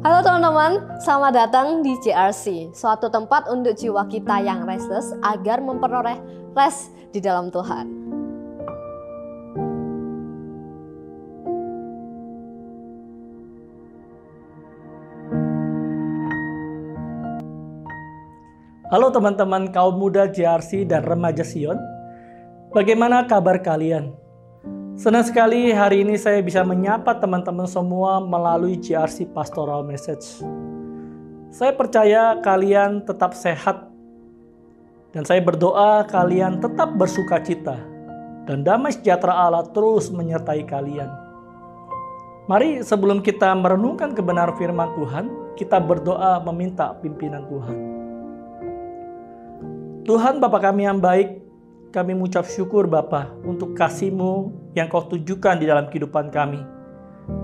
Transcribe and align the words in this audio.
Halo 0.00 0.24
teman-teman, 0.24 0.80
selamat 1.04 1.32
datang 1.36 1.84
di 1.84 1.92
JRC, 2.00 2.72
suatu 2.72 3.12
tempat 3.12 3.52
untuk 3.52 3.76
jiwa 3.76 4.08
kita 4.08 4.40
yang 4.40 4.64
restless 4.64 5.12
agar 5.20 5.60
memperoleh 5.60 6.16
rest 6.56 6.96
di 7.12 7.20
dalam 7.20 7.52
Tuhan. 7.52 7.84
Halo 18.88 19.12
teman-teman 19.12 19.68
kaum 19.76 20.00
muda 20.00 20.32
JRC 20.32 20.88
dan 20.88 21.04
remaja 21.04 21.44
Sion. 21.44 21.76
Bagaimana 22.72 23.28
kabar 23.28 23.60
kalian? 23.60 24.21
Senang 24.92 25.24
sekali 25.24 25.72
hari 25.72 26.04
ini 26.04 26.20
saya 26.20 26.44
bisa 26.44 26.60
menyapa 26.60 27.16
teman-teman 27.16 27.64
semua 27.64 28.20
melalui 28.20 28.76
GRC 28.76 29.32
Pastoral 29.32 29.80
Message. 29.88 30.44
Saya 31.48 31.72
percaya 31.72 32.36
kalian 32.44 33.00
tetap 33.00 33.32
sehat 33.32 33.88
dan 35.16 35.24
saya 35.24 35.40
berdoa 35.40 36.04
kalian 36.04 36.60
tetap 36.60 36.92
bersuka 36.92 37.40
cita 37.40 37.80
dan 38.44 38.60
damai 38.60 38.92
sejahtera 38.92 39.32
Allah 39.32 39.64
terus 39.72 40.12
menyertai 40.12 40.60
kalian. 40.68 41.08
Mari 42.52 42.84
sebelum 42.84 43.24
kita 43.24 43.48
merenungkan 43.56 44.12
kebenaran 44.12 44.60
firman 44.60 44.92
Tuhan, 44.92 45.24
kita 45.56 45.80
berdoa 45.80 46.36
meminta 46.52 46.92
pimpinan 47.00 47.48
Tuhan. 47.48 47.76
Tuhan 50.04 50.36
Bapa 50.36 50.60
kami 50.60 50.84
yang 50.84 51.00
baik, 51.00 51.41
kami 51.92 52.16
mengucap 52.16 52.48
syukur 52.48 52.88
Bapa 52.88 53.28
untuk 53.44 53.76
kasih-Mu 53.76 54.48
yang 54.72 54.88
Kau 54.88 55.04
tunjukkan 55.04 55.60
di 55.60 55.68
dalam 55.68 55.92
kehidupan 55.92 56.32
kami. 56.32 56.64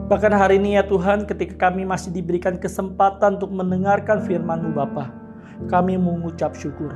Bahkan 0.08 0.32
hari 0.32 0.56
ini 0.56 0.80
ya 0.80 0.82
Tuhan 0.88 1.28
ketika 1.28 1.68
kami 1.68 1.84
masih 1.84 2.10
diberikan 2.10 2.56
kesempatan 2.56 3.36
untuk 3.36 3.52
mendengarkan 3.52 4.24
firman-Mu 4.24 4.72
Bapa, 4.72 5.12
kami 5.68 6.00
mengucap 6.00 6.56
syukur. 6.56 6.88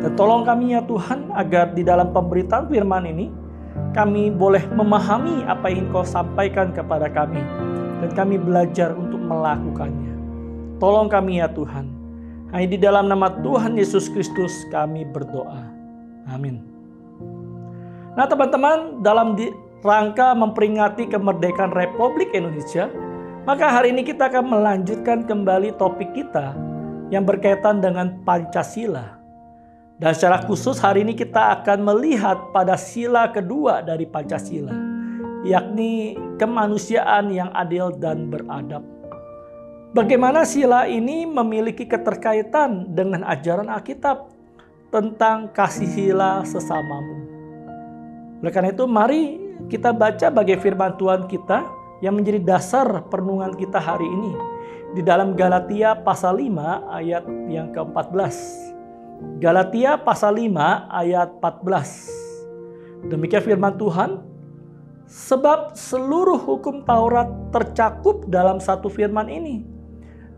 Dan 0.00 0.16
tolong 0.16 0.48
kami 0.48 0.72
ya 0.72 0.82
Tuhan 0.88 1.28
agar 1.36 1.76
di 1.76 1.84
dalam 1.84 2.10
pemberitaan 2.16 2.72
firman 2.72 3.04
ini 3.04 3.28
kami 3.92 4.32
boleh 4.32 4.64
memahami 4.72 5.44
apa 5.44 5.68
yang 5.68 5.92
Kau 5.92 6.08
sampaikan 6.08 6.72
kepada 6.72 7.12
kami 7.12 7.44
dan 8.00 8.10
kami 8.16 8.40
belajar 8.40 8.96
untuk 8.96 9.20
melakukannya. 9.20 10.16
Tolong 10.80 11.12
kami 11.12 11.44
ya 11.44 11.52
Tuhan. 11.52 11.84
Hanya 12.48 12.64
di 12.64 12.78
dalam 12.80 13.12
nama 13.12 13.28
Tuhan 13.44 13.76
Yesus 13.76 14.08
Kristus 14.08 14.64
kami 14.72 15.04
berdoa. 15.04 15.68
Amin. 16.32 16.77
Nah 18.18 18.26
teman-teman 18.26 18.98
dalam 18.98 19.38
rangka 19.86 20.34
memperingati 20.34 21.06
kemerdekaan 21.06 21.70
Republik 21.70 22.34
Indonesia, 22.34 22.90
maka 23.46 23.70
hari 23.70 23.94
ini 23.94 24.02
kita 24.02 24.26
akan 24.26 24.58
melanjutkan 24.58 25.22
kembali 25.22 25.78
topik 25.78 26.10
kita 26.18 26.50
yang 27.14 27.22
berkaitan 27.22 27.78
dengan 27.78 28.18
Pancasila. 28.26 29.22
Dan 30.02 30.18
secara 30.18 30.42
khusus 30.42 30.82
hari 30.82 31.06
ini 31.06 31.14
kita 31.14 31.62
akan 31.62 31.86
melihat 31.86 32.50
pada 32.50 32.74
sila 32.74 33.30
kedua 33.30 33.86
dari 33.86 34.02
Pancasila, 34.02 34.74
yakni 35.46 36.18
kemanusiaan 36.42 37.30
yang 37.30 37.54
adil 37.54 37.94
dan 38.02 38.34
beradab. 38.34 38.82
Bagaimana 39.94 40.42
sila 40.42 40.90
ini 40.90 41.22
memiliki 41.22 41.86
keterkaitan 41.86 42.98
dengan 42.98 43.22
ajaran 43.30 43.70
Alkitab 43.70 44.26
tentang 44.90 45.54
kasih 45.54 45.86
sila 45.86 46.42
sesamamu. 46.42 47.27
Oleh 48.38 48.52
karena 48.54 48.70
itu 48.70 48.86
mari 48.86 49.40
kita 49.66 49.90
baca 49.90 50.30
bagai 50.30 50.62
firman 50.62 50.94
Tuhan 50.94 51.26
kita 51.26 51.66
yang 51.98 52.14
menjadi 52.14 52.38
dasar 52.38 52.86
perenungan 53.10 53.50
kita 53.58 53.82
hari 53.82 54.06
ini 54.06 54.32
di 54.94 55.02
dalam 55.02 55.34
Galatia 55.34 55.98
pasal 55.98 56.38
5 56.38 56.94
ayat 56.94 57.24
yang 57.50 57.74
ke-14. 57.74 58.36
Galatia 59.42 59.98
pasal 59.98 60.38
5 60.38 60.54
ayat 60.86 61.28
14. 61.42 63.10
Demikian 63.10 63.42
firman 63.42 63.74
Tuhan, 63.74 64.22
sebab 65.10 65.74
seluruh 65.74 66.38
hukum 66.38 66.86
Taurat 66.86 67.26
tercakup 67.50 68.30
dalam 68.30 68.62
satu 68.62 68.86
firman 68.86 69.26
ini, 69.26 69.66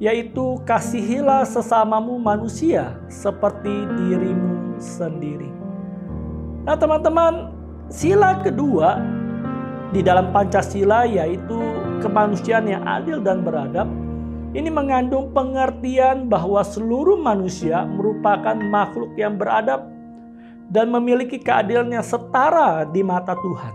yaitu 0.00 0.56
kasihilah 0.64 1.44
sesamamu 1.44 2.16
manusia 2.16 2.96
seperti 3.12 3.84
dirimu 4.00 4.80
sendiri. 4.80 5.52
Nah 6.64 6.76
teman-teman, 6.76 7.59
Sila 7.90 8.38
kedua 8.38 9.02
di 9.90 9.98
dalam 9.98 10.30
Pancasila 10.30 11.02
yaitu 11.02 11.58
kemanusiaan 11.98 12.70
yang 12.70 12.86
adil 12.86 13.18
dan 13.18 13.42
beradab 13.42 13.90
ini 14.54 14.70
mengandung 14.70 15.34
pengertian 15.34 16.30
bahwa 16.30 16.62
seluruh 16.62 17.18
manusia 17.18 17.82
merupakan 17.82 18.54
makhluk 18.54 19.10
yang 19.18 19.34
beradab 19.34 19.90
dan 20.70 20.86
memiliki 20.94 21.42
keadilan 21.42 21.90
yang 21.90 22.06
setara 22.06 22.86
di 22.86 23.02
mata 23.02 23.34
Tuhan. 23.34 23.74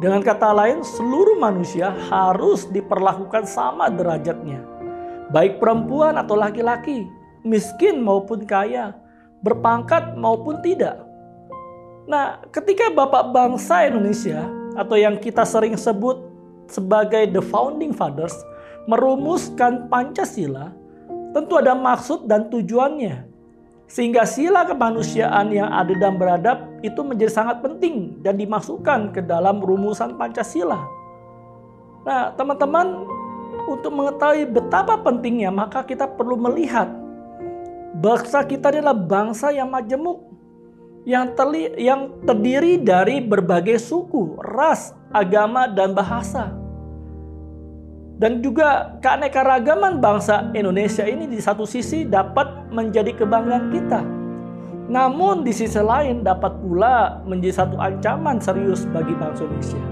Dengan 0.00 0.24
kata 0.24 0.56
lain, 0.56 0.80
seluruh 0.80 1.36
manusia 1.36 1.92
harus 2.08 2.64
diperlakukan 2.72 3.44
sama 3.44 3.92
derajatnya, 3.92 4.64
baik 5.28 5.60
perempuan 5.60 6.16
atau 6.16 6.32
laki-laki, 6.32 7.04
miskin 7.44 8.00
maupun 8.00 8.48
kaya, 8.48 8.96
berpangkat 9.44 10.16
maupun 10.16 10.64
tidak. 10.64 11.03
Nah, 12.04 12.44
ketika 12.52 12.92
Bapak 12.92 13.32
bangsa 13.32 13.88
Indonesia 13.88 14.44
atau 14.76 14.96
yang 14.98 15.16
kita 15.16 15.40
sering 15.48 15.72
sebut 15.72 16.20
sebagai 16.68 17.32
the 17.32 17.40
founding 17.40 17.96
fathers 17.96 18.34
merumuskan 18.84 19.88
Pancasila, 19.88 20.68
tentu 21.32 21.56
ada 21.56 21.72
maksud 21.72 22.28
dan 22.28 22.52
tujuannya. 22.52 23.24
Sehingga 23.88 24.24
sila 24.24 24.64
kemanusiaan 24.64 25.52
yang 25.52 25.68
adil 25.68 26.00
dan 26.00 26.16
beradab 26.16 26.80
itu 26.80 27.00
menjadi 27.04 27.32
sangat 27.32 27.60
penting 27.60 28.20
dan 28.20 28.36
dimasukkan 28.36 29.12
ke 29.12 29.20
dalam 29.24 29.60
rumusan 29.60 30.16
Pancasila. 30.20 30.80
Nah, 32.04 32.36
teman-teman, 32.36 33.08
untuk 33.64 33.96
mengetahui 33.96 34.44
betapa 34.50 35.00
pentingnya, 35.00 35.48
maka 35.48 35.80
kita 35.80 36.04
perlu 36.04 36.36
melihat 36.36 36.90
bangsa 37.96 38.44
kita 38.44 38.68
adalah 38.68 38.92
bangsa 38.92 39.54
yang 39.54 39.72
majemuk, 39.72 40.20
yang, 41.04 41.36
terli, 41.36 41.68
yang 41.76 42.24
terdiri 42.24 42.80
dari 42.80 43.20
berbagai 43.20 43.76
suku, 43.76 44.40
ras, 44.40 44.96
agama, 45.12 45.68
dan 45.68 45.92
bahasa. 45.92 46.52
Dan 48.16 48.40
juga 48.40 48.96
keanekaragaman 49.04 50.00
bangsa 50.00 50.48
Indonesia 50.56 51.04
ini 51.04 51.28
di 51.28 51.38
satu 51.44 51.68
sisi 51.68 52.08
dapat 52.08 52.72
menjadi 52.72 53.12
kebanggaan 53.12 53.68
kita. 53.68 54.00
Namun 54.84 55.44
di 55.44 55.52
sisi 55.52 55.80
lain 55.80 56.24
dapat 56.24 56.56
pula 56.60 57.20
menjadi 57.24 57.64
satu 57.64 57.76
ancaman 57.76 58.40
serius 58.40 58.88
bagi 58.88 59.12
bangsa 59.16 59.44
Indonesia. 59.44 59.82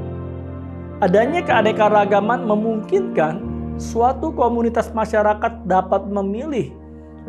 Adanya 1.03 1.43
keanekaragaman 1.43 2.47
memungkinkan 2.47 3.35
suatu 3.75 4.31
komunitas 4.31 4.95
masyarakat 4.95 5.67
dapat 5.67 6.07
memilih 6.07 6.71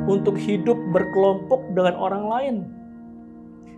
untuk 0.06 0.38
hidup 0.38 0.78
berkelompok 0.94 1.74
dengan 1.74 1.98
orang 1.98 2.26
lain 2.30 2.56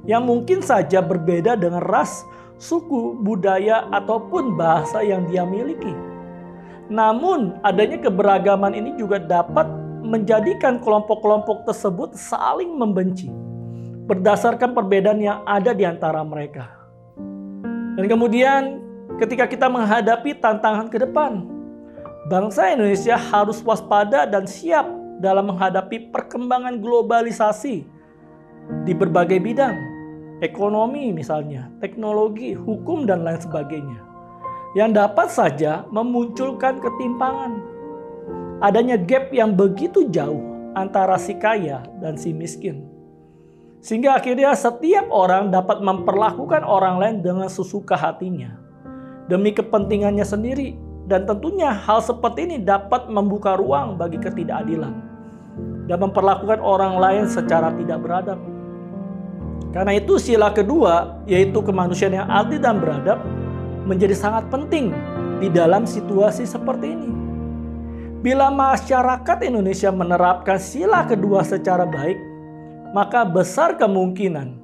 yang 0.05 0.25
mungkin 0.25 0.61
saja 0.61 1.01
berbeda 1.01 1.57
dengan 1.57 1.81
ras, 1.81 2.25
suku, 2.61 3.17
budaya, 3.21 3.89
ataupun 3.89 4.53
bahasa 4.53 5.01
yang 5.01 5.25
dia 5.29 5.43
miliki. 5.43 5.93
Namun, 6.89 7.57
adanya 7.65 7.97
keberagaman 7.97 8.77
ini 8.77 8.93
juga 8.95 9.17
dapat 9.17 9.65
menjadikan 10.05 10.77
kelompok-kelompok 10.77 11.65
tersebut 11.65 12.13
saling 12.13 12.69
membenci 12.77 13.33
berdasarkan 14.05 14.77
perbedaan 14.77 15.17
yang 15.17 15.41
ada 15.49 15.73
di 15.73 15.81
antara 15.81 16.21
mereka. 16.21 16.69
Dan 17.97 18.05
kemudian, 18.05 18.85
ketika 19.17 19.49
kita 19.49 19.65
menghadapi 19.65 20.37
tantangan 20.37 20.93
ke 20.93 21.01
depan, 21.01 21.49
bangsa 22.29 22.69
Indonesia 22.69 23.17
harus 23.17 23.65
waspada 23.65 24.29
dan 24.29 24.45
siap 24.45 24.85
dalam 25.17 25.49
menghadapi 25.49 26.13
perkembangan 26.13 26.77
globalisasi 26.77 27.81
di 28.85 28.93
berbagai 28.93 29.41
bidang 29.41 29.94
ekonomi 30.43 31.15
misalnya, 31.15 31.71
teknologi, 31.79 32.51
hukum 32.51 33.07
dan 33.07 33.23
lain 33.23 33.39
sebagainya. 33.39 33.99
Yang 34.75 34.91
dapat 34.99 35.27
saja 35.31 35.87
memunculkan 35.87 36.83
ketimpangan. 36.83 37.63
Adanya 38.59 38.99
gap 38.99 39.31
yang 39.31 39.55
begitu 39.55 40.07
jauh 40.11 40.43
antara 40.75 41.15
si 41.15 41.35
kaya 41.39 41.83
dan 42.03 42.19
si 42.19 42.35
miskin. 42.35 42.83
Sehingga 43.79 44.17
akhirnya 44.17 44.51
setiap 44.57 45.07
orang 45.13 45.53
dapat 45.53 45.79
memperlakukan 45.79 46.65
orang 46.65 46.97
lain 46.99 47.15
dengan 47.21 47.47
sesuka 47.47 47.95
hatinya. 47.95 48.57
Demi 49.29 49.53
kepentingannya 49.55 50.25
sendiri. 50.25 50.81
Dan 51.05 51.29
tentunya 51.29 51.69
hal 51.69 52.01
seperti 52.01 52.49
ini 52.49 52.57
dapat 52.65 53.13
membuka 53.13 53.53
ruang 53.61 53.93
bagi 53.93 54.17
ketidakadilan. 54.17 54.89
Dan 55.85 56.01
memperlakukan 56.01 56.57
orang 56.57 56.97
lain 56.97 57.29
secara 57.29 57.69
tidak 57.77 58.01
beradab. 58.01 58.41
Karena 59.75 59.91
itu 59.99 60.15
sila 60.15 60.55
kedua 60.55 61.19
yaitu 61.27 61.59
kemanusiaan 61.59 62.15
yang 62.15 62.29
adil 62.31 62.59
dan 62.63 62.79
beradab 62.79 63.19
menjadi 63.83 64.15
sangat 64.15 64.47
penting 64.47 64.95
di 65.43 65.51
dalam 65.51 65.83
situasi 65.83 66.47
seperti 66.47 66.95
ini. 66.95 67.11
Bila 68.25 68.49
masyarakat 68.49 69.37
Indonesia 69.45 69.93
menerapkan 69.93 70.57
sila 70.57 71.05
kedua 71.05 71.45
secara 71.45 71.85
baik, 71.85 72.17
maka 72.95 73.21
besar 73.27 73.77
kemungkinan 73.77 74.57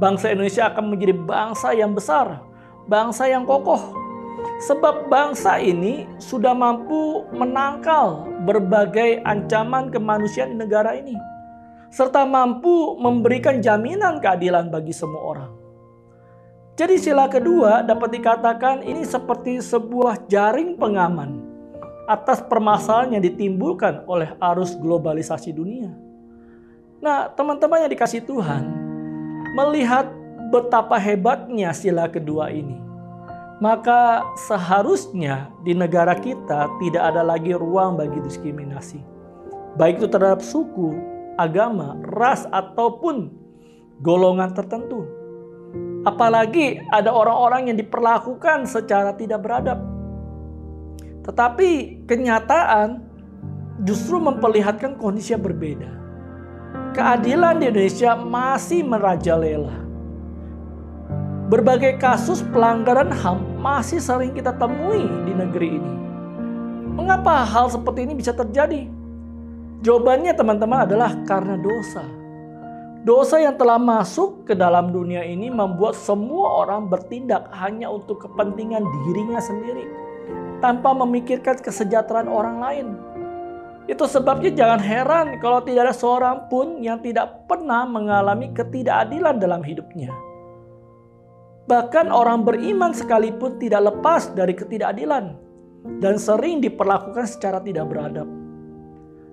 bangsa 0.00 0.32
Indonesia 0.32 0.70
akan 0.72 0.94
menjadi 0.96 1.14
bangsa 1.26 1.76
yang 1.76 1.92
besar, 1.92 2.40
bangsa 2.88 3.28
yang 3.28 3.44
kokoh. 3.44 3.98
Sebab 4.62 5.10
bangsa 5.10 5.58
ini 5.58 6.06
sudah 6.22 6.54
mampu 6.54 7.26
menangkal 7.34 8.30
berbagai 8.46 9.22
ancaman 9.26 9.90
kemanusiaan 9.90 10.54
di 10.54 10.62
negara 10.62 10.94
ini, 10.94 11.14
serta 11.92 12.24
mampu 12.24 12.96
memberikan 12.96 13.60
jaminan 13.60 14.16
keadilan 14.16 14.72
bagi 14.72 14.96
semua 14.96 15.20
orang. 15.20 15.52
Jadi, 16.72 16.96
sila 16.96 17.28
kedua 17.28 17.84
dapat 17.84 18.16
dikatakan 18.16 18.80
ini 18.80 19.04
seperti 19.04 19.60
sebuah 19.60 20.24
jaring 20.24 20.80
pengaman 20.80 21.44
atas 22.08 22.40
permasalahan 22.40 23.20
yang 23.20 23.22
ditimbulkan 23.22 24.08
oleh 24.08 24.32
arus 24.40 24.72
globalisasi 24.80 25.52
dunia. 25.52 25.92
Nah, 27.04 27.28
teman-teman 27.28 27.84
yang 27.84 27.92
dikasih 27.92 28.24
Tuhan, 28.24 28.72
melihat 29.52 30.08
betapa 30.48 30.96
hebatnya 30.96 31.76
sila 31.76 32.08
kedua 32.08 32.48
ini, 32.48 32.80
maka 33.60 34.24
seharusnya 34.48 35.52
di 35.60 35.76
negara 35.76 36.16
kita 36.16 36.72
tidak 36.80 37.02
ada 37.04 37.20
lagi 37.20 37.52
ruang 37.52 38.00
bagi 38.00 38.16
diskriminasi. 38.24 39.04
Baik 39.76 40.00
itu 40.00 40.08
terhadap 40.08 40.40
suku, 40.40 41.11
agama, 41.38 41.98
ras, 42.12 42.44
ataupun 42.50 43.32
golongan 44.00 44.52
tertentu. 44.52 45.06
Apalagi 46.02 46.82
ada 46.90 47.14
orang-orang 47.14 47.72
yang 47.72 47.78
diperlakukan 47.78 48.66
secara 48.66 49.14
tidak 49.14 49.40
beradab 49.40 49.92
tetapi 51.22 52.02
kenyataan 52.10 52.98
justru 53.86 54.18
memperlihatkan 54.18 54.98
kondisi 54.98 55.34
yang 55.34 55.42
berbeda. 55.42 55.90
Keadilan 56.92 57.62
di 57.62 57.70
Indonesia 57.70 58.18
masih 58.18 58.84
merajalela. 58.84 59.80
Berbagai 61.48 62.00
kasus 62.00 62.40
pelanggaran 62.52 63.12
HAM 63.12 63.60
masih 63.60 64.00
sering 64.00 64.32
kita 64.32 64.56
temui 64.56 65.04
di 65.28 65.32
negeri 65.36 65.78
ini. 65.78 65.94
Mengapa 66.96 67.44
hal 67.44 67.72
seperti 67.72 68.08
ini 68.08 68.14
bisa 68.16 68.32
terjadi? 68.32 68.88
Jawabannya 69.82 70.30
teman-teman 70.38 70.86
adalah 70.86 71.10
karena 71.26 71.58
dosa. 71.58 72.06
Dosa 73.02 73.42
yang 73.42 73.58
telah 73.58 73.82
masuk 73.82 74.46
ke 74.46 74.54
dalam 74.54 74.94
dunia 74.94 75.26
ini 75.26 75.50
membuat 75.50 75.98
semua 75.98 76.62
orang 76.62 76.86
bertindak 76.86 77.50
hanya 77.50 77.90
untuk 77.90 78.22
kepentingan 78.22 78.86
dirinya 79.10 79.42
sendiri 79.42 79.90
tanpa 80.62 80.94
memikirkan 80.94 81.58
kesejahteraan 81.58 82.30
orang 82.30 82.56
lain. 82.62 82.86
Itu 83.90 84.06
sebabnya 84.06 84.54
jangan 84.54 84.78
heran 84.78 85.26
kalau 85.42 85.58
tidak 85.66 85.90
ada 85.90 85.94
seorang 85.98 86.46
pun 86.46 86.78
yang 86.78 87.02
tidak 87.02 87.50
pernah 87.50 87.82
mengalami 87.82 88.54
ketidakadilan 88.54 89.42
dalam 89.42 89.66
hidupnya. 89.66 90.14
Bahkan 91.66 92.06
orang 92.06 92.46
beriman 92.46 92.94
sekalipun 92.94 93.58
tidak 93.58 93.90
lepas 93.90 94.30
dari 94.30 94.54
ketidakadilan 94.54 95.34
dan 95.98 96.14
sering 96.22 96.62
diperlakukan 96.62 97.26
secara 97.26 97.58
tidak 97.58 97.90
beradab. 97.90 98.41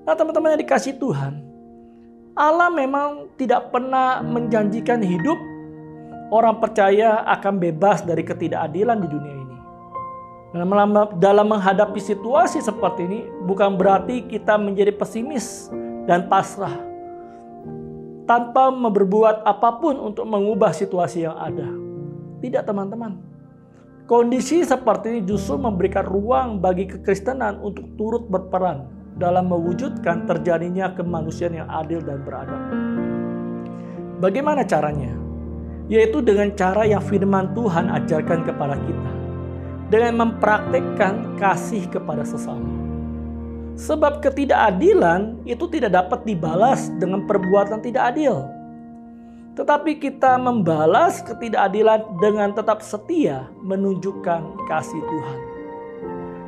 Nah 0.10 0.18
teman-teman 0.18 0.58
yang 0.58 0.66
dikasih 0.66 0.98
Tuhan, 0.98 1.38
Allah 2.34 2.74
memang 2.74 3.30
tidak 3.38 3.70
pernah 3.70 4.26
menjanjikan 4.26 5.06
hidup 5.06 5.38
orang 6.34 6.58
percaya 6.58 7.22
akan 7.30 7.62
bebas 7.62 8.02
dari 8.02 8.26
ketidakadilan 8.26 9.06
di 9.06 9.06
dunia 9.06 9.36
ini. 9.38 9.58
Dalam 11.22 11.46
menghadapi 11.46 12.02
situasi 12.02 12.58
seperti 12.58 13.06
ini, 13.06 13.22
bukan 13.46 13.78
berarti 13.78 14.26
kita 14.26 14.58
menjadi 14.58 14.98
pesimis 14.98 15.70
dan 16.10 16.26
pasrah 16.26 16.74
tanpa 18.26 18.74
berbuat 18.74 19.46
apa 19.46 19.78
pun 19.78 19.94
untuk 19.94 20.26
mengubah 20.26 20.74
situasi 20.74 21.30
yang 21.30 21.38
ada. 21.38 21.70
Tidak, 22.42 22.66
teman-teman. 22.66 23.14
Kondisi 24.10 24.66
seperti 24.66 25.14
ini 25.14 25.22
justru 25.22 25.62
memberikan 25.62 26.02
ruang 26.02 26.58
bagi 26.58 26.90
kekristenan 26.90 27.62
untuk 27.62 27.86
turut 27.94 28.26
berperan 28.26 28.98
dalam 29.20 29.52
mewujudkan 29.52 30.24
terjadinya 30.26 30.96
kemanusiaan 30.96 31.60
yang 31.60 31.70
adil 31.70 32.00
dan 32.00 32.24
beradab. 32.24 32.62
Bagaimana 34.24 34.64
caranya? 34.64 35.12
Yaitu 35.92 36.24
dengan 36.24 36.56
cara 36.56 36.88
yang 36.88 37.04
firman 37.04 37.52
Tuhan 37.52 37.92
ajarkan 37.92 38.48
kepada 38.48 38.80
kita 38.80 39.12
dengan 39.90 40.14
mempraktekkan 40.22 41.36
kasih 41.42 41.90
kepada 41.90 42.22
sesama. 42.24 42.70
Sebab 43.80 44.22
ketidakadilan 44.22 45.40
itu 45.48 45.66
tidak 45.72 45.98
dapat 45.98 46.28
dibalas 46.28 46.92
dengan 47.00 47.26
perbuatan 47.26 47.82
tidak 47.82 48.16
adil. 48.16 48.46
Tetapi 49.58 50.00
kita 50.00 50.40
membalas 50.40 51.20
ketidakadilan 51.26 52.06
dengan 52.22 52.54
tetap 52.56 52.80
setia 52.80 53.50
menunjukkan 53.64 54.68
kasih 54.70 55.00
Tuhan. 55.00 55.49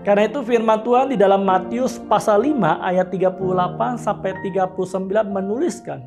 Karena 0.02 0.26
itu 0.26 0.42
firman 0.42 0.82
Tuhan 0.82 1.14
di 1.14 1.18
dalam 1.18 1.46
Matius 1.46 2.02
pasal 2.10 2.50
5 2.50 2.82
ayat 2.82 3.14
38 3.14 4.02
sampai 4.02 4.34
39 4.42 5.30
menuliskan, 5.30 6.02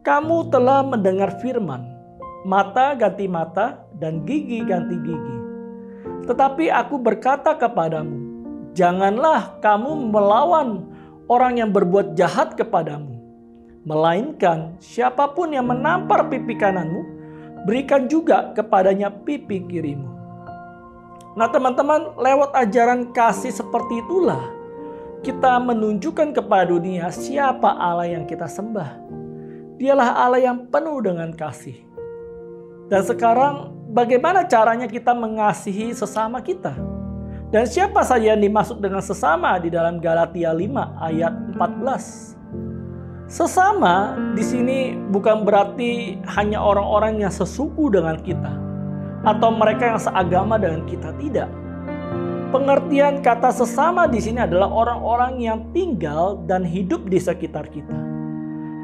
"Kamu 0.00 0.48
telah 0.48 0.80
mendengar 0.80 1.36
firman, 1.44 1.94
mata 2.44 2.92
ganti 2.92 3.24
mata 3.24 3.84
dan 3.96 4.22
gigi 4.28 4.60
ganti 4.62 4.96
gigi. 5.00 5.38
Tetapi 6.28 6.68
aku 6.68 7.00
berkata 7.00 7.56
kepadamu, 7.56 8.16
janganlah 8.76 9.56
kamu 9.64 10.12
melawan 10.12 10.84
orang 11.26 11.64
yang 11.64 11.70
berbuat 11.72 12.12
jahat 12.12 12.52
kepadamu. 12.52 13.16
Melainkan 13.84 14.76
siapa 14.80 15.28
pun 15.32 15.52
yang 15.52 15.68
menampar 15.68 16.28
pipi 16.28 16.56
kananmu, 16.56 17.00
berikan 17.68 18.08
juga 18.08 18.52
kepadanya 18.56 19.12
pipi 19.12 19.60
kirimu. 19.64 20.13
Nah 21.34 21.50
teman-teman, 21.50 22.14
lewat 22.14 22.54
ajaran 22.54 23.10
kasih 23.10 23.50
seperti 23.50 23.98
itulah 24.06 24.54
kita 25.26 25.58
menunjukkan 25.58 26.36
kepada 26.36 26.70
dunia 26.70 27.10
siapa 27.10 27.74
Allah 27.74 28.06
yang 28.06 28.22
kita 28.22 28.46
sembah. 28.46 29.02
Dialah 29.74 30.14
Allah 30.14 30.38
yang 30.38 30.70
penuh 30.70 31.02
dengan 31.02 31.34
kasih. 31.34 31.74
Dan 32.86 33.02
sekarang 33.02 33.74
bagaimana 33.90 34.46
caranya 34.46 34.86
kita 34.86 35.10
mengasihi 35.10 35.90
sesama 35.90 36.38
kita. 36.38 36.76
Dan 37.50 37.66
siapa 37.66 38.06
saja 38.06 38.38
yang 38.38 38.42
dimaksud 38.44 38.78
dengan 38.78 39.02
sesama 39.02 39.58
di 39.58 39.74
dalam 39.74 39.98
Galatia 39.98 40.54
5 40.54 41.02
ayat 41.02 41.34
14. 41.58 43.26
Sesama 43.26 44.14
di 44.36 44.44
sini 44.44 44.94
bukan 45.10 45.42
berarti 45.42 46.20
hanya 46.38 46.62
orang-orang 46.62 47.26
yang 47.26 47.32
sesuku 47.32 47.90
dengan 47.90 48.20
kita 48.20 48.63
atau 49.24 49.50
mereka 49.50 49.96
yang 49.96 50.00
seagama 50.00 50.60
dengan 50.60 50.84
kita 50.84 51.10
tidak. 51.16 51.50
Pengertian 52.54 53.18
kata 53.18 53.50
sesama 53.50 54.06
di 54.06 54.22
sini 54.22 54.44
adalah 54.44 54.70
orang-orang 54.70 55.42
yang 55.42 55.58
tinggal 55.74 56.38
dan 56.46 56.62
hidup 56.62 57.10
di 57.10 57.18
sekitar 57.18 57.66
kita. 57.66 57.98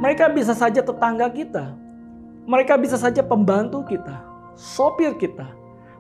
Mereka 0.03 0.33
bisa 0.35 0.57
saja 0.57 0.83
tetangga 0.83 1.31
kita. 1.31 1.77
Mereka 2.51 2.75
bisa 2.81 2.99
saja 2.99 3.23
pembantu 3.23 3.87
kita 3.87 4.31
sopir 4.61 5.17
kita, 5.17 5.49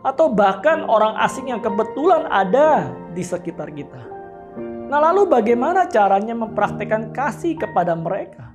atau 0.04 0.28
bahkan 0.28 0.84
orang 0.84 1.16
asing 1.24 1.48
yang 1.48 1.64
kebetulan 1.64 2.28
ada 2.28 2.92
di 3.16 3.24
sekitar 3.24 3.72
kita. 3.72 4.00
Nah, 4.92 5.00
lalu 5.10 5.24
bagaimana 5.24 5.88
caranya 5.88 6.36
mempraktekkan 6.36 7.14
kasih 7.16 7.56
kepada 7.56 7.96
mereka? 7.96 8.52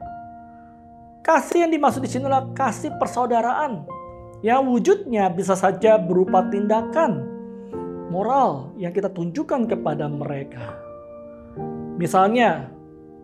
Kasih 1.26 1.66
yang 1.66 1.74
dimaksud 1.74 2.06
di 2.06 2.10
sini 2.12 2.30
adalah 2.30 2.54
kasih 2.54 2.94
persaudaraan 3.02 3.82
yang 4.46 4.70
wujudnya 4.70 5.34
bisa 5.34 5.58
saja 5.58 5.98
berupa 5.98 6.46
tindakan 6.54 7.26
moral 8.14 8.78
yang 8.78 8.94
kita 8.94 9.10
tunjukkan 9.10 9.66
kepada 9.66 10.06
mereka. 10.06 10.78
Misalnya, 11.98 12.70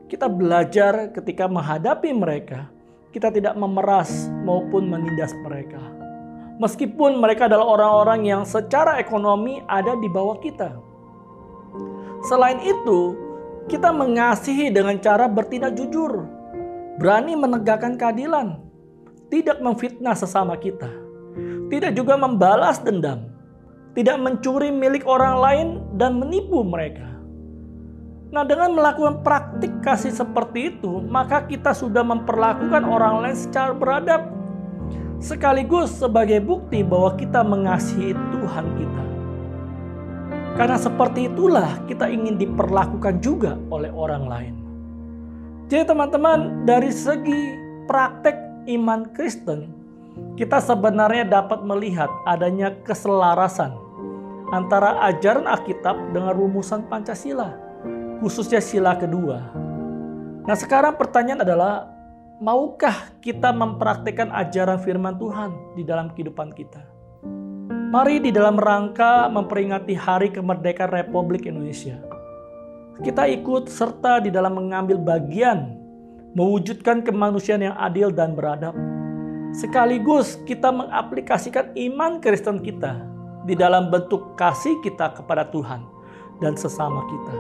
kita 0.10 0.25
belajar 0.25 1.13
ketika 1.13 1.46
menghadapi 1.46 2.10
mereka, 2.10 2.74
kita 3.13 3.30
tidak 3.30 3.54
memeras 3.54 4.34
maupun 4.42 4.90
menindas 4.90 5.30
mereka 5.46 6.01
meskipun 6.62 7.18
mereka 7.18 7.50
adalah 7.50 7.66
orang-orang 7.74 8.30
yang 8.30 8.42
secara 8.46 9.01
ekonomi 9.01 9.66
ada 9.66 9.98
di 9.98 10.06
bawah 10.06 10.38
kita. 10.38 10.78
Selain 12.30 12.62
itu, 12.62 13.18
kita 13.66 13.90
mengasihi 13.90 14.70
dengan 14.70 15.01
cara 15.01 15.25
bertindak 15.25 15.74
jujur, 15.74 16.30
berani 17.01 17.34
menegakkan 17.34 17.98
keadilan, 17.98 18.62
tidak 19.34 19.58
memfitnah 19.58 20.13
sesama 20.13 20.54
kita, 20.54 20.94
tidak 21.72 21.96
juga 21.96 22.20
membalas 22.20 22.84
dendam, 22.84 23.32
tidak 23.96 24.20
mencuri 24.20 24.70
milik 24.70 25.08
orang 25.08 25.36
lain 25.40 25.68
dan 25.96 26.20
menipu 26.20 26.68
mereka. 26.68 27.08
Nah, 28.32 28.44
dengan 28.48 28.75
melakukan 28.75 29.24
praktik 29.24 29.72
kasih 29.84 30.12
seperti 30.12 30.75
itu, 30.75 31.04
maka 31.08 31.48
kita 31.48 31.72
sudah 31.72 32.04
memperlakukan 32.04 32.84
orang 32.84 33.24
lain 33.24 33.38
secara 33.40 33.72
beradab 33.75 34.28
sekaligus 35.20 35.96
sebagai 35.96 36.40
bukti 36.40 36.84
bahwa 36.84 37.16
kita 37.16 37.44
mengasihi 37.44 38.16
Tuhan 38.16 38.66
kita. 38.75 39.04
Karena 40.56 40.75
seperti 40.80 41.32
itulah 41.32 41.80
kita 41.88 42.12
ingin 42.12 42.36
diperlakukan 42.36 43.24
juga 43.24 43.56
oleh 43.72 43.92
orang 43.92 44.24
lain. 44.28 44.56
Jadi 45.72 45.88
teman-teman, 45.88 46.68
dari 46.68 46.92
segi 46.92 47.56
praktek 47.88 48.36
iman 48.75 49.08
Kristen, 49.16 49.81
kita 50.36 50.60
sebenarnya 50.60 51.27
dapat 51.27 51.63
melihat 51.63 52.10
adanya 52.27 52.74
keselarasan 52.84 53.75
antara 54.51 55.00
ajaran 55.08 55.48
Alkitab 55.48 56.12
dengan 56.12 56.36
rumusan 56.36 56.88
Pancasila, 56.91 57.56
khususnya 58.20 58.60
sila 58.60 59.00
kedua. 59.00 59.39
Nah 60.44 60.58
sekarang 60.58 61.00
pertanyaan 61.00 61.48
adalah, 61.48 61.88
maukah 62.44 63.15
kita 63.24 63.56
mempraktekkan 63.56 64.34
ajaran 64.34 64.82
firman 64.84 65.15
Tuhan 65.15 65.56
di 65.80 65.88
dalam 65.88 66.12
kehidupan 66.12 66.51
kita? 66.51 66.84
Mari 67.91 68.24
di 68.24 68.32
dalam 68.32 68.56
rangka 68.56 69.27
memperingati 69.27 69.96
Hari 69.96 70.32
Kemerdekaan 70.32 70.91
Republik 70.91 71.48
Indonesia, 71.48 72.00
kita 73.03 73.27
ikut 73.32 73.68
serta 73.72 74.20
di 74.20 74.32
dalam 74.32 74.56
mengambil 74.60 75.00
bagian 75.00 75.80
mewujudkan 76.36 77.03
kemanusiaan 77.03 77.72
yang 77.72 77.75
adil 77.75 78.12
dan 78.12 78.36
beradab. 78.36 78.91
Sekaligus 79.51 80.39
kita 80.48 80.72
mengaplikasikan 80.72 81.75
iman 81.75 82.24
Kristen 82.24 82.63
kita 82.63 83.03
di 83.43 83.51
dalam 83.51 83.91
bentuk 83.91 84.39
kasih 84.39 84.79
kita 84.79 85.12
kepada 85.12 85.43
Tuhan 85.51 85.84
dan 86.39 86.55
sesama 86.55 87.03
kita. 87.12 87.36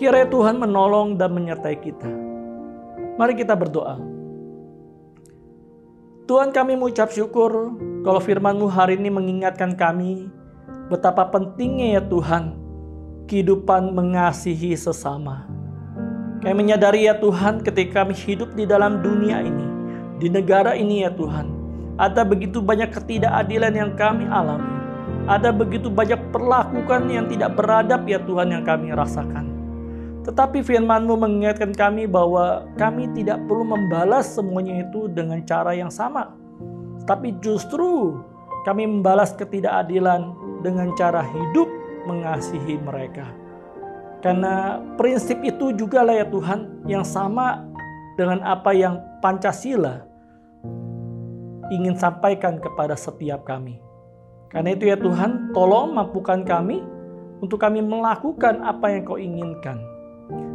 Kiranya 0.00 0.28
Tuhan 0.32 0.56
menolong 0.56 1.20
dan 1.20 1.36
menyertai 1.36 1.76
kita. 1.84 2.08
Mari 3.20 3.36
kita 3.36 3.52
berdoa. 3.52 4.00
Tuhan 6.24 6.48
kami 6.48 6.80
mengucap 6.80 7.12
syukur 7.12 7.76
kalau 8.04 8.20
firman-Mu 8.24 8.68
hari 8.72 8.96
ini 8.96 9.12
mengingatkan 9.12 9.76
kami 9.76 10.32
betapa 10.88 11.28
pentingnya 11.28 12.00
ya 12.00 12.02
Tuhan 12.08 12.56
kehidupan 13.28 13.92
mengasihi 13.92 14.72
sesama. 14.72 15.44
Kami 16.40 16.54
menyadari 16.56 17.04
ya 17.04 17.20
Tuhan 17.20 17.60
ketika 17.60 18.00
kami 18.00 18.16
hidup 18.16 18.56
di 18.56 18.64
dalam 18.64 19.04
dunia 19.04 19.44
ini, 19.44 19.67
di 20.18 20.26
negara 20.26 20.74
ini 20.74 21.06
ya 21.06 21.10
Tuhan, 21.14 21.46
ada 21.98 22.22
begitu 22.26 22.58
banyak 22.58 22.90
ketidakadilan 22.90 23.74
yang 23.74 23.90
kami 23.94 24.26
alami. 24.26 24.78
Ada 25.28 25.52
begitu 25.52 25.92
banyak 25.92 26.18
perlakukan 26.32 27.06
yang 27.06 27.28
tidak 27.28 27.54
beradab 27.54 28.06
ya 28.08 28.18
Tuhan 28.22 28.48
yang 28.50 28.64
kami 28.64 28.90
rasakan. 28.94 29.46
Tetapi 30.24 30.60
firman-Mu 30.64 31.14
mengingatkan 31.20 31.72
kami 31.72 32.08
bahwa 32.08 32.64
kami 32.80 33.08
tidak 33.12 33.40
perlu 33.48 33.64
membalas 33.64 34.28
semuanya 34.34 34.84
itu 34.88 35.08
dengan 35.12 35.40
cara 35.44 35.76
yang 35.76 35.92
sama. 35.92 36.32
Tapi 37.04 37.36
justru 37.44 38.16
kami 38.64 38.88
membalas 38.88 39.36
ketidakadilan 39.36 40.32
dengan 40.64 40.92
cara 40.96 41.22
hidup 41.22 41.68
mengasihi 42.08 42.80
mereka. 42.80 43.28
Karena 44.24 44.82
prinsip 44.98 45.38
itu 45.44 45.70
juga 45.76 46.02
lah 46.02 46.24
ya 46.24 46.26
Tuhan 46.26 46.88
yang 46.90 47.06
sama 47.06 47.68
dengan 48.18 48.42
apa 48.42 48.74
yang 48.74 48.98
Pancasila 49.22 50.07
ingin 51.68 51.96
sampaikan 51.96 52.60
kepada 52.60 52.96
setiap 52.96 53.44
kami. 53.44 53.80
Karena 54.48 54.72
itu 54.72 54.88
ya 54.88 54.96
Tuhan, 54.96 55.52
tolong 55.52 55.92
mampukan 55.92 56.40
kami 56.44 56.80
untuk 57.44 57.60
kami 57.60 57.84
melakukan 57.84 58.64
apa 58.64 58.90
yang 58.90 59.04
kau 59.04 59.20
inginkan 59.20 59.98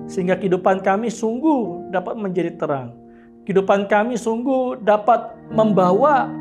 sehingga 0.05 0.38
kehidupan 0.38 0.84
kami 0.84 1.10
sungguh 1.10 1.89
dapat 1.89 2.15
menjadi 2.20 2.51
terang. 2.60 2.93
Kehidupan 3.43 3.91
kami 3.91 4.15
sungguh 4.15 4.79
dapat 4.79 5.36
membawa 5.51 6.32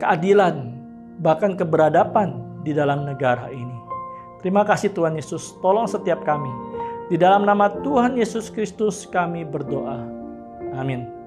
keadilan, 0.00 0.72
bahkan 1.20 1.52
keberadaban 1.52 2.40
di 2.64 2.72
dalam 2.72 3.04
negara 3.04 3.52
ini. 3.52 3.76
Terima 4.40 4.64
kasih 4.64 4.94
Tuhan 4.94 5.18
Yesus, 5.18 5.58
tolong 5.60 5.84
setiap 5.84 6.22
kami. 6.24 6.48
Di 7.12 7.16
dalam 7.16 7.44
nama 7.44 7.72
Tuhan 7.82 8.16
Yesus 8.16 8.48
Kristus 8.52 9.04
kami 9.08 9.44
berdoa. 9.44 10.00
Amin. 10.76 11.17